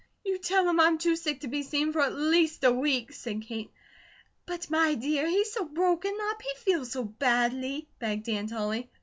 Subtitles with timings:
[0.25, 3.43] "You tell him I'm too sick to be seen for at least a week," said
[3.43, 3.69] Kate.
[4.47, 8.89] "But, my dear, he's so broken up; he feels so badly," begged Aunt Ollie.